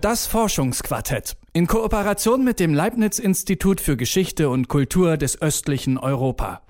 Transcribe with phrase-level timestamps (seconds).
[0.00, 6.62] Das Forschungsquartett in Kooperation mit dem Leibniz-Institut für Geschichte und Kultur des östlichen Europa.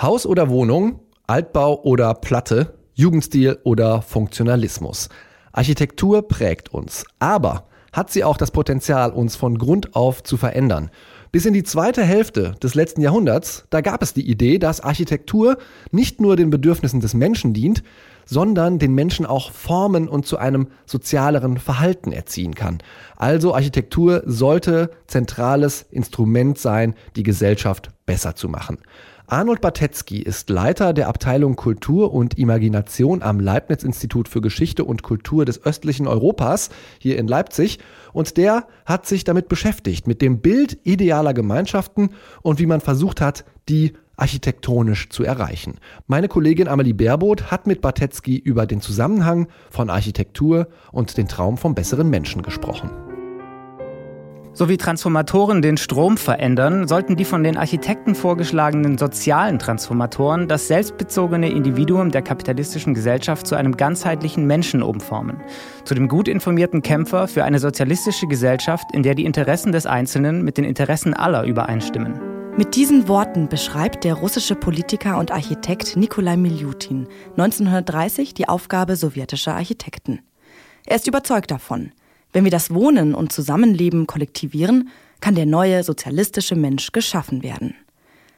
[0.00, 5.10] Haus oder Wohnung, Altbau oder Platte, Jugendstil oder Funktionalismus.
[5.52, 10.90] Architektur prägt uns, aber hat sie auch das Potenzial, uns von Grund auf zu verändern.
[11.30, 15.58] Bis in die zweite Hälfte des letzten Jahrhunderts, da gab es die Idee, dass Architektur
[15.90, 17.82] nicht nur den Bedürfnissen des Menschen dient,
[18.28, 22.78] sondern den Menschen auch formen und zu einem sozialeren Verhalten erziehen kann.
[23.16, 28.78] Also Architektur sollte zentrales Instrument sein, die Gesellschaft besser zu machen.
[29.30, 35.44] Arnold Batetzky ist Leiter der Abteilung Kultur und Imagination am Leibniz-Institut für Geschichte und Kultur
[35.44, 37.78] des östlichen Europas hier in Leipzig
[38.14, 42.10] und der hat sich damit beschäftigt, mit dem Bild idealer Gemeinschaften
[42.40, 45.78] und wie man versucht hat, die architektonisch zu erreichen.
[46.06, 51.56] Meine Kollegin Amelie Baerboth hat mit Batetzky über den Zusammenhang von Architektur und den Traum
[51.56, 52.90] vom besseren Menschen gesprochen.
[54.58, 60.66] So wie Transformatoren den Strom verändern, sollten die von den Architekten vorgeschlagenen sozialen Transformatoren das
[60.66, 65.36] selbstbezogene Individuum der kapitalistischen Gesellschaft zu einem ganzheitlichen Menschen umformen.
[65.84, 70.42] Zu dem gut informierten Kämpfer für eine sozialistische Gesellschaft, in der die Interessen des Einzelnen
[70.42, 72.37] mit den Interessen aller übereinstimmen.
[72.58, 77.06] Mit diesen Worten beschreibt der russische Politiker und Architekt Nikolai Miljutin
[77.36, 80.22] 1930 die Aufgabe sowjetischer Architekten.
[80.84, 81.92] Er ist überzeugt davon,
[82.32, 84.88] wenn wir das Wohnen und Zusammenleben kollektivieren,
[85.20, 87.76] kann der neue sozialistische Mensch geschaffen werden.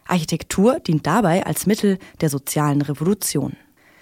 [0.07, 3.57] Architektur dient dabei als Mittel der sozialen Revolution.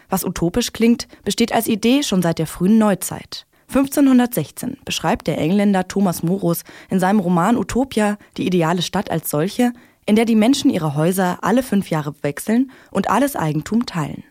[0.08, 3.46] Was utopisch klingt, besteht als Idee schon seit der frühen Neuzeit.
[3.68, 9.72] 1516 beschreibt der Engländer Thomas Morus in seinem Roman Utopia die ideale Stadt als solche,
[10.08, 14.24] in der die Menschen ihre Häuser alle fünf Jahre wechseln und alles Eigentum teilen.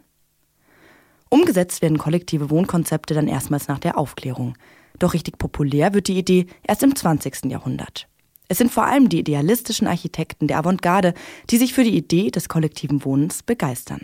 [1.30, 4.56] Umgesetzt werden kollektive Wohnkonzepte dann erstmals nach der Aufklärung,
[4.98, 7.46] doch richtig populär wird die Idee erst im 20.
[7.46, 8.08] Jahrhundert.
[8.48, 11.14] Es sind vor allem die idealistischen Architekten der Avantgarde,
[11.52, 14.02] die sich für die Idee des kollektiven Wohnens begeistern.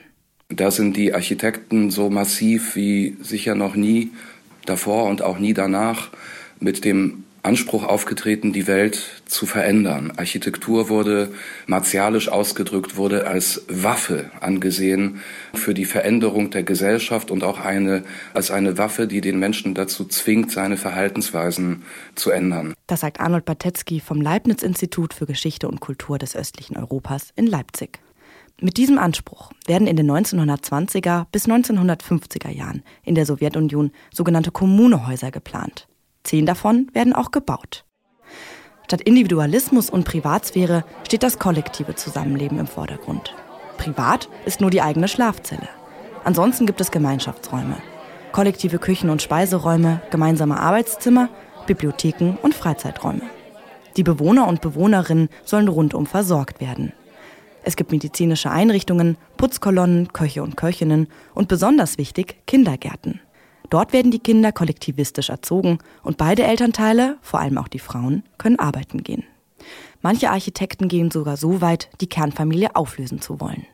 [0.50, 4.12] Da sind die Architekten so massiv wie sicher noch nie
[4.68, 6.12] davor und auch nie danach
[6.60, 10.14] mit dem Anspruch aufgetreten, die Welt zu verändern.
[10.16, 11.34] Architektur wurde
[11.68, 15.20] martialisch ausgedrückt, wurde als Waffe angesehen
[15.54, 20.06] für die Veränderung der Gesellschaft und auch eine, als eine Waffe, die den Menschen dazu
[20.06, 21.84] zwingt, seine Verhaltensweisen
[22.16, 22.74] zu ändern.
[22.88, 28.00] Das sagt Arnold Batetzky vom Leibniz-Institut für Geschichte und Kultur des östlichen Europas in Leipzig.
[28.62, 35.32] Mit diesem Anspruch werden in den 1920er bis 1950er Jahren in der Sowjetunion sogenannte Kommunehäuser
[35.32, 35.90] geplant.
[36.24, 37.86] Zehn davon werden auch gebaut.
[38.86, 43.34] Statt Individualismus und Privatsphäre steht das kollektive Zusammenleben im Vordergrund.
[43.78, 45.68] Privat ist nur die eigene Schlafzelle.
[46.24, 47.78] Ansonsten gibt es Gemeinschaftsräume,
[48.32, 51.30] kollektive Küchen- und Speiseräume, gemeinsame Arbeitszimmer,
[51.66, 53.24] Bibliotheken und Freizeiträume.
[53.98, 56.94] Die Bewohner und Bewohnerinnen sollen rundum versorgt werden.
[57.64, 63.22] Es gibt medizinische Einrichtungen, Putzkolonnen, Köche und Köchinnen und besonders wichtig Kindergärten.
[63.70, 68.60] Dort werden die Kinder kollektivistisch erzogen und beide Elternteile, vor allem auch die Frauen, können
[68.60, 69.24] arbeiten gehen.
[70.02, 73.66] Manche Architekten gehen sogar so weit, die Kernfamilie auflösen zu wollen.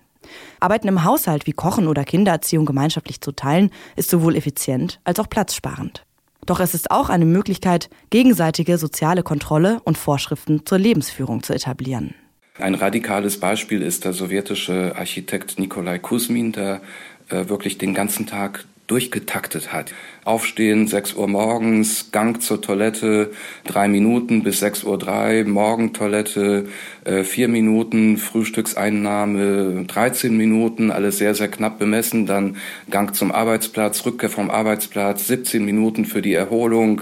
[0.59, 5.29] Arbeiten im Haushalt wie Kochen oder Kindererziehung gemeinschaftlich zu teilen, ist sowohl effizient als auch
[5.29, 6.05] platzsparend.
[6.45, 12.13] Doch es ist auch eine Möglichkeit, gegenseitige soziale Kontrolle und Vorschriften zur Lebensführung zu etablieren.
[12.57, 16.81] Ein radikales Beispiel ist der sowjetische Architekt Nikolai Kusmin, der
[17.29, 19.93] äh, wirklich den ganzen Tag durchgetaktet hat.
[20.25, 23.31] Aufstehen, 6 Uhr morgens, Gang zur Toilette,
[23.63, 26.67] drei Minuten bis 6 Uhr, drei, Morgentoilette,
[27.05, 32.57] äh, vier Minuten, Frühstückseinnahme, 13 Minuten, alles sehr, sehr knapp bemessen, dann
[32.89, 37.01] Gang zum Arbeitsplatz, Rückkehr vom Arbeitsplatz, 17 Minuten für die Erholung.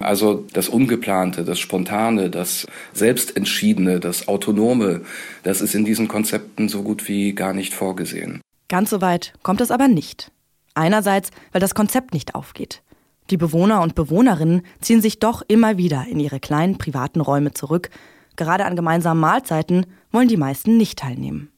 [0.00, 5.02] Also das Ungeplante, das Spontane, das Selbstentschiedene, das Autonome,
[5.42, 8.40] das ist in diesen Konzepten so gut wie gar nicht vorgesehen.
[8.68, 10.30] Ganz so weit kommt es aber nicht.
[10.78, 12.82] Einerseits, weil das Konzept nicht aufgeht.
[13.30, 17.90] Die Bewohner und Bewohnerinnen ziehen sich doch immer wieder in ihre kleinen privaten Räume zurück.
[18.36, 21.50] Gerade an gemeinsamen Mahlzeiten wollen die meisten nicht teilnehmen.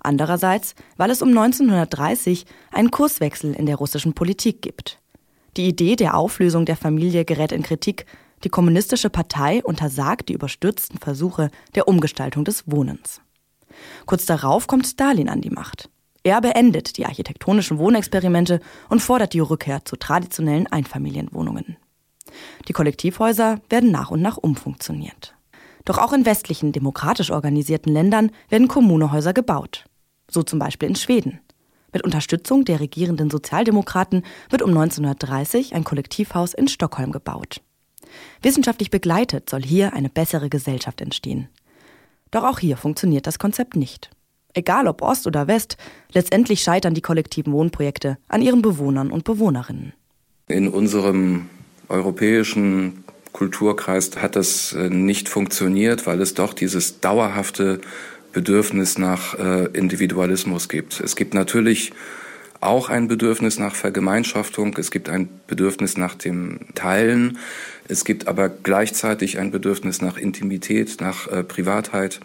[0.00, 4.98] Andererseits, weil es um 1930 einen Kurswechsel in der russischen Politik gibt.
[5.58, 8.06] Die Idee der Auflösung der Familie gerät in Kritik.
[8.44, 13.20] Die kommunistische Partei untersagt die überstürzten Versuche der Umgestaltung des Wohnens.
[14.06, 15.90] Kurz darauf kommt Stalin an die Macht.
[16.24, 21.76] Er beendet die architektonischen Wohnexperimente und fordert die Rückkehr zu traditionellen Einfamilienwohnungen.
[22.66, 25.34] Die Kollektivhäuser werden nach und nach umfunktioniert.
[25.84, 29.84] Doch auch in westlichen, demokratisch organisierten Ländern werden Kommunehäuser gebaut.
[30.30, 31.40] So zum Beispiel in Schweden.
[31.92, 37.60] Mit Unterstützung der regierenden Sozialdemokraten wird um 1930 ein Kollektivhaus in Stockholm gebaut.
[38.40, 41.48] Wissenschaftlich begleitet soll hier eine bessere Gesellschaft entstehen.
[42.30, 44.10] Doch auch hier funktioniert das Konzept nicht.
[44.54, 45.76] Egal ob Ost oder West,
[46.12, 49.92] letztendlich scheitern die kollektiven Wohnprojekte an ihren Bewohnern und Bewohnerinnen.
[50.46, 51.50] In unserem
[51.88, 57.80] europäischen Kulturkreis hat das äh, nicht funktioniert, weil es doch dieses dauerhafte
[58.32, 61.00] Bedürfnis nach äh, Individualismus gibt.
[61.00, 61.92] Es gibt natürlich
[62.60, 67.38] auch ein Bedürfnis nach Vergemeinschaftung, es gibt ein Bedürfnis nach dem Teilen,
[67.88, 72.20] es gibt aber gleichzeitig ein Bedürfnis nach Intimität, nach äh, Privatheit,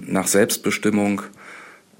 [0.00, 1.22] nach Selbstbestimmung,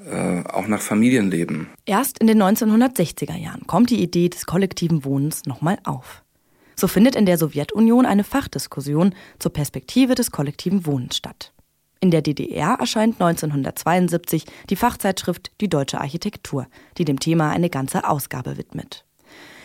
[0.05, 1.69] äh, auch nach Familienleben.
[1.87, 6.23] Erst in den 1960er Jahren kommt die Idee des kollektiven Wohnens nochmal auf.
[6.77, 11.53] So findet in der Sowjetunion eine Fachdiskussion zur Perspektive des kollektiven Wohnens statt.
[12.01, 16.67] In der DDR erscheint 1972 die Fachzeitschrift Die Deutsche Architektur,
[16.99, 19.05] die dem Thema eine ganze Ausgabe widmet.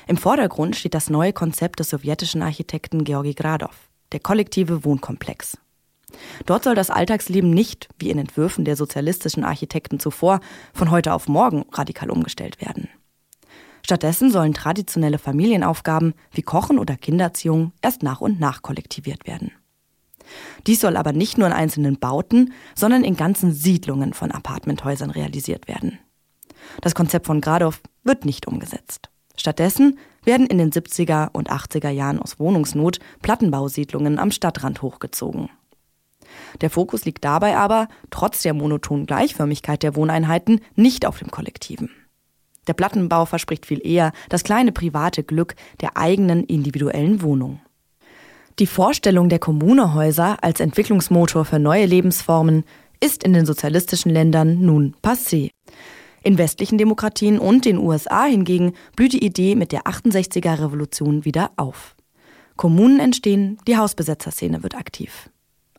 [0.08, 5.58] Im Vordergrund steht das neue Konzept des sowjetischen Architekten Georgi Gradov, der kollektive Wohnkomplex.
[6.46, 10.40] Dort soll das Alltagsleben nicht, wie in Entwürfen der sozialistischen Architekten zuvor,
[10.74, 12.90] von heute auf morgen radikal umgestellt werden.
[13.86, 19.52] Stattdessen sollen traditionelle Familienaufgaben wie Kochen oder Kindererziehung erst nach und nach kollektiviert werden.
[20.68, 25.68] Dies soll aber nicht nur in einzelnen Bauten, sondern in ganzen Siedlungen von Apartmenthäusern realisiert
[25.68, 25.98] werden.
[26.82, 27.74] Das Konzept von Gradow
[28.04, 29.10] wird nicht umgesetzt.
[29.36, 35.50] Stattdessen werden in den 70er und 80er Jahren aus Wohnungsnot Plattenbausiedlungen am Stadtrand hochgezogen.
[36.62, 41.90] Der Fokus liegt dabei aber, trotz der monotonen Gleichförmigkeit der Wohneinheiten, nicht auf dem Kollektiven.
[42.68, 47.62] Der Plattenbau verspricht viel eher das kleine private Glück der eigenen individuellen Wohnung.
[48.60, 52.66] Die Vorstellung der Kommunehäuser als Entwicklungsmotor für neue Lebensformen
[53.00, 55.50] ist in den sozialistischen Ländern nun passé.
[56.24, 61.52] In westlichen Demokratien und den USA hingegen blüht die Idee mit der 68er Revolution wieder
[61.56, 61.96] auf.
[62.58, 65.30] Kommunen entstehen, die Hausbesetzerszene wird aktiv.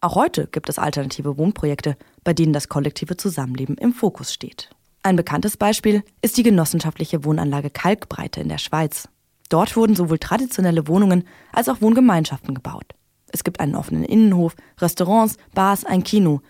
[0.03, 1.95] Auch heute gibt es alternative Wohnprojekte,
[2.25, 4.71] bei denen das kollektive Zusammenleben im Fokus steht.
[5.03, 9.09] Ein bekanntes Beispiel ist die genossenschaftliche Wohnanlage Kalkbreite in der Schweiz.
[9.51, 12.95] Dort wurden sowohl traditionelle Wohnungen als auch Wohngemeinschaften gebaut.
[13.31, 16.41] Es gibt einen offenen Innenhof, Restaurants, Bars, ein Kino.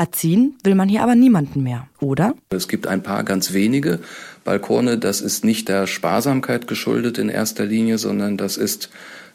[0.00, 2.34] Erziehen will man hier aber niemanden mehr, oder?
[2.48, 3.98] Es gibt ein paar ganz wenige
[4.44, 4.96] Balkone.
[4.96, 8.88] Das ist nicht der Sparsamkeit geschuldet in erster Linie, sondern das ist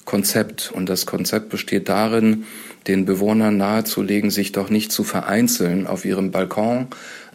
[0.05, 0.71] Konzept.
[0.73, 2.45] Und das Konzept besteht darin,
[2.87, 6.87] den Bewohnern nahezulegen, sich doch nicht zu vereinzeln auf ihrem Balkon,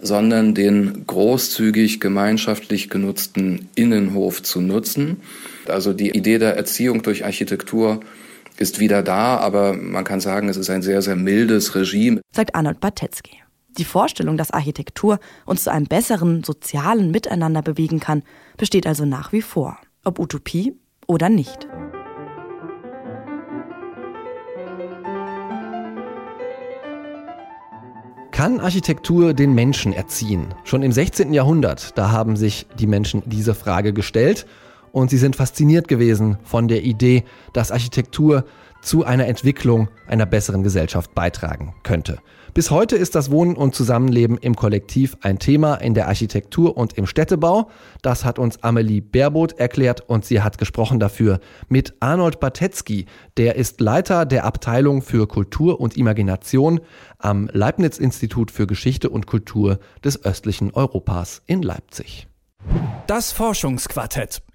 [0.03, 5.19] sondern den großzügig gemeinschaftlich genutzten Innenhof zu nutzen.
[5.69, 8.00] Also die Idee der Erziehung durch Architektur
[8.61, 12.21] ist wieder da, aber man kann sagen, es ist ein sehr, sehr mildes Regime.
[12.31, 13.39] Sagt Arnold Batetzky.
[13.79, 18.23] Die Vorstellung, dass Architektur uns zu einem besseren sozialen Miteinander bewegen kann,
[18.59, 19.79] besteht also nach wie vor.
[20.05, 20.77] Ob Utopie
[21.07, 21.69] oder nicht.
[28.31, 30.55] Kann Architektur den Menschen erziehen?
[30.65, 31.33] Schon im 16.
[31.33, 34.47] Jahrhundert, da haben sich die Menschen diese Frage gestellt
[34.93, 38.45] und sie sind fasziniert gewesen von der Idee, dass Architektur
[38.83, 42.19] zu einer Entwicklung einer besseren Gesellschaft beitragen könnte.
[42.55, 46.95] Bis heute ist das Wohnen und Zusammenleben im Kollektiv ein Thema in der Architektur und
[46.95, 47.71] im Städtebau.
[48.03, 51.39] Das hat uns Amelie Baerboth erklärt und sie hat gesprochen dafür
[51.69, 53.07] mit Arnold Batetzky.
[53.37, 56.81] Der ist Leiter der Abteilung für Kultur und Imagination
[57.19, 62.26] am Leibniz-Institut für Geschichte und Kultur des östlichen Europas in Leipzig.
[63.07, 64.43] Das Forschungsquartett